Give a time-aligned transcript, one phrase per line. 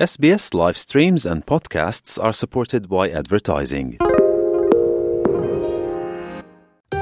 [0.00, 3.98] SBS live streams and podcasts are supported by advertising.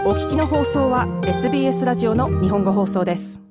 [0.05, 3.48] お聞きの放送は SBS ラジオの日本語放送です。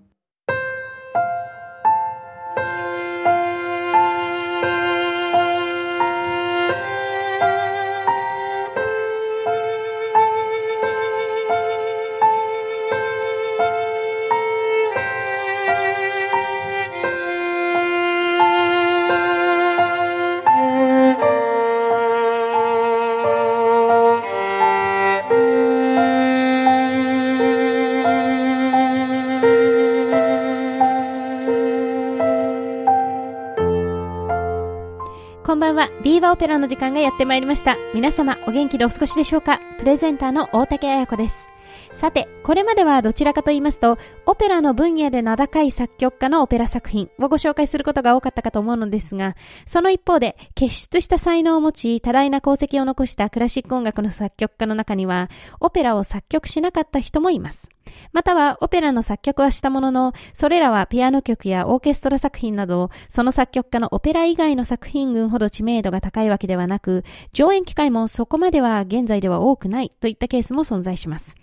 [35.57, 35.89] んばんは。
[36.03, 37.75] ビーバーオペラの時間がやってまいりました。
[37.93, 39.59] 皆様、お元気でお過ごしでしょうか？
[39.79, 41.49] プレゼンターの大竹彩子です。
[41.91, 57.69] さて、これまではどちらかと言いますと、オペラの分野で名高い作曲家のオペラ作品をご紹介することが多かったかと思うのですが、その一方で、傑出した才能を持ち、多大な功績を残したクラシック音楽の作曲家の中には、オペラを作曲しなかった人もいます。
[58.11, 71.35] または、オペラの作曲はしたものの、それらはピアノ曲やオーケストラ作品など、その作曲家のオペラ以外の作品群ほど知名度が高いわけではなく、上演機会もそこまでは現在では多くないといったケースも存在します。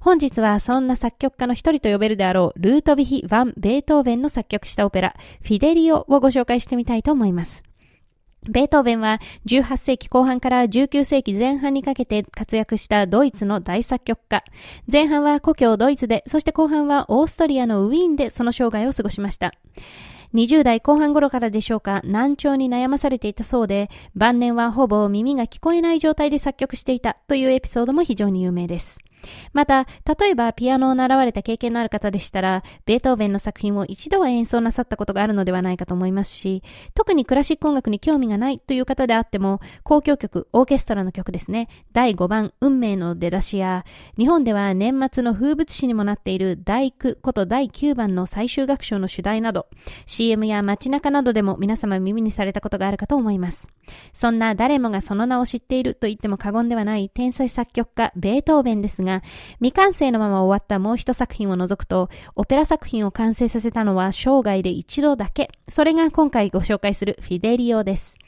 [0.00, 7.62] 本日はそんな作曲家の一人と呼べるであろう、ルートヴィヒ・ヴァン・ベートーベンの作曲したオペラ、フィデリオをご紹介してみたいと思います。
[8.48, 14.44] ベートーベンは18世紀後半から19世紀前半にかけて活躍したドイツの大作曲家。
[14.90, 19.52] 前半は故郷ドイツで、そして後半はオーストリアのウィーンでその生涯を過ごしました。
[20.34, 29.00] 20代後半頃からでしょうか、難聴に悩まされていたそうで、晩年はほぼ耳が聞こえない状態で作曲していたというエピソードも非常に有名です。
[29.52, 29.86] また、
[30.18, 36.62] 例えばピアノを習われた経験のある方でしたら、ベートーベンの作品を一度は演奏なさったことがあるのではないかと思いますし、
[36.94, 43.84] 特にクラシック音楽に興味がないという方であっても、交響曲、オーケストラの曲ですね、第5番、運命の出だしや、
[44.16, 49.66] 日本では年末の風物詩にもなっている第9こと第9番の最終楽章の主題など、
[50.06, 53.70] CM や街中などでも皆様耳にされたことがあるかと思います。
[54.12, 59.22] そんな誰もがその名を知っていると言っても過言ではない天才作曲家、ベートーベンですが、が
[59.56, 65.50] 未完成のまま終わったもう一作品を除くと、オペラ作品を完成させたのは生涯で一度だけ。
[65.68, 68.18] それが今回ご紹介するフィデリオです。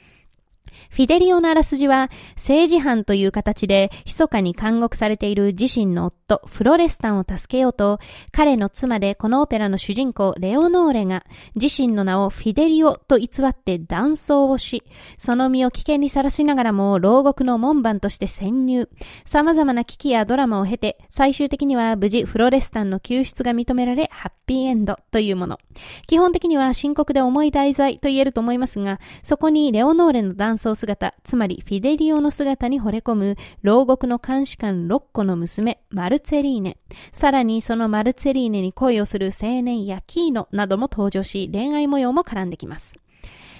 [0.91, 7.99] フィデリオのあらすじは、政治犯という形で、密かに監獄されている自身の夫、フロレスタンを助けようと、
[8.33, 14.83] 彼の妻でこのオペラの主人公、レオノーレが、自身の名をフィデリオと偽って断層をし、
[15.17, 18.89] その身を危険にさらしながらも、牢獄の門番として潜入。
[19.25, 25.59] 様々な危機やドラマを経て、最終的には無事フロレスタンの救出が認められ、ハッピーエンドというもの。
[26.07, 36.77] 基本的には深刻で重い題材と言えると思いますが、そこにレオノーレの断層姿、つまりフィデリオの姿に惚れ込む牢獄の監視官ロッコの娘、マルツェリーネ。
[37.13, 42.95] さらにそのマルツェリーネに恋をする青年ヤキーノなども登場し、恋愛模様も絡んできます。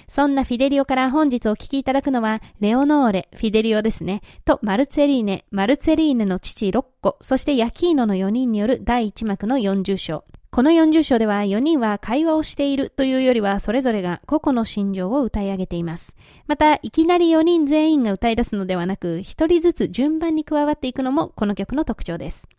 [0.07, 10.25] そんなフィデリオから本日お聞きいただくのは、レオノーレ、フィデリオですね、とマルツェリーネ、マルツェリーネの父ロッコ、そしてヤキーノの4人による第1幕の40章。
[10.53, 16.17] この40章では4人は会話をしているというよりはそれぞれが個々の心情を歌い上げています。
[16.45, 22.49] また、いきなり4人全員が歌い出すのではなく、1人ずつ順番に加わっていくのもこの曲の特徴です。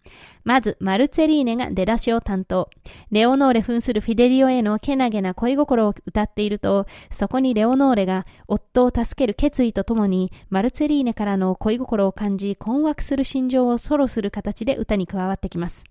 [0.43, 2.71] まず、マルツェリーネが出だしを担当。
[3.11, 15.85] レオノーレ扮するフィデリオへのけなげな恋心を歌っていると、そこにレオノーレが夫を助ける決意とともに、マルツェリーネからの恋心を感じ、困惑する心情をソロする形で歌に加わってきます。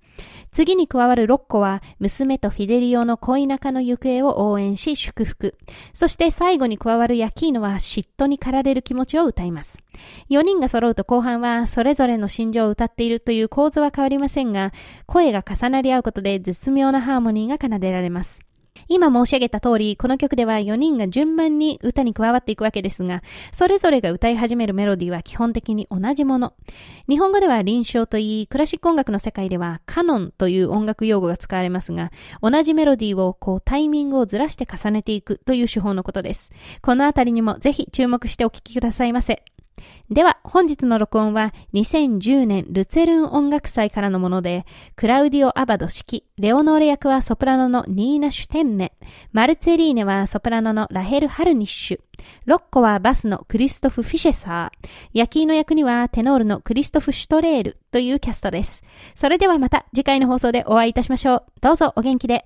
[0.52, 5.58] 次に加わる6個は、娘とフィデリオの恋仲の行方を応援し祝福。
[5.94, 9.80] そして最後に加わるヤキーノは嫉妬に駆られる気持ちを歌います。
[10.30, 14.74] 4人が揃うと後半はそれぞれの心情を歌っているという構図は変わりませんが、
[15.06, 18.42] 声が重なり合うことで絶妙なハーモニーが奏でられます。
[18.88, 26.54] 今申し上げた通り、この曲では4人が順番に歌に加わっていくわけですが、それぞれが歌い始めるメロディーは基本的に同じもの。
[27.08, 36.52] 日本語では臨床といい、クラシック音楽の世界ではカノンという音楽用語が使われますが、同じメロディーをこうタイミングをずらして重ねていくという手法のことです。
[36.82, 39.44] このあたりにもぜひ注目してお聴きくださいませ。
[40.10, 48.94] では、本日の録音は2010年ルツェルン音楽祭からのもので、クラウディオ・アバド指揮、レオノーレ役はソプラノのニーナ・シュテンメ、
[49.32, 52.00] マルツェリーネはソプラノのラヘル・ハルニッシュ、
[52.46, 58.84] ロッコはバスのクリストフ・フィシェサー、ヤキーの役にはテノールのクリストフ・シュトレールというキャストです。
[59.16, 61.44] それではまた次回の放送でお会いいたしましょう。
[61.62, 62.46] どうぞお元気で。